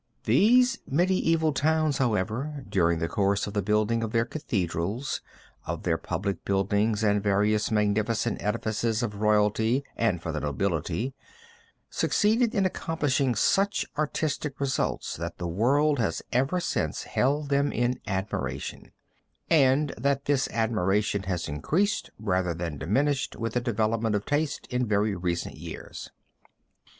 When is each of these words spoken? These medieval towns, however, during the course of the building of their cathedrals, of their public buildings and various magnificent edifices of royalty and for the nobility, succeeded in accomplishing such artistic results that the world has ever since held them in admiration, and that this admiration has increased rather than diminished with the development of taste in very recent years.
These 0.23 0.79
medieval 0.87 1.53
towns, 1.53 1.99
however, 1.99 2.65
during 2.67 2.97
the 2.97 3.07
course 3.07 3.45
of 3.45 3.53
the 3.53 3.61
building 3.61 4.01
of 4.01 4.11
their 4.11 4.25
cathedrals, 4.25 5.21
of 5.67 5.83
their 5.83 5.99
public 5.99 6.43
buildings 6.43 7.03
and 7.03 7.21
various 7.21 7.69
magnificent 7.69 8.41
edifices 8.41 9.03
of 9.03 9.21
royalty 9.21 9.83
and 9.95 10.19
for 10.19 10.31
the 10.31 10.39
nobility, 10.39 11.13
succeeded 11.91 12.55
in 12.55 12.65
accomplishing 12.65 13.35
such 13.35 13.85
artistic 13.95 14.59
results 14.59 15.17
that 15.17 15.37
the 15.37 15.47
world 15.47 15.99
has 15.99 16.23
ever 16.31 16.59
since 16.59 17.03
held 17.03 17.49
them 17.49 17.71
in 17.71 17.99
admiration, 18.07 18.91
and 19.51 19.93
that 19.99 20.25
this 20.25 20.49
admiration 20.49 21.21
has 21.21 21.47
increased 21.47 22.09
rather 22.17 22.55
than 22.55 22.79
diminished 22.79 23.35
with 23.35 23.53
the 23.53 23.61
development 23.61 24.15
of 24.15 24.25
taste 24.25 24.65
in 24.71 24.87
very 24.87 25.15
recent 25.15 25.57
years. 25.57 26.09